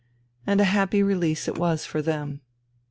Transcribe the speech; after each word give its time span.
And 0.47 0.59
a 0.59 0.63
happy 0.63 1.03
release 1.03 1.47
it 1.47 1.59
was 1.59 1.85
for 1.85 2.01
them! 2.01 2.41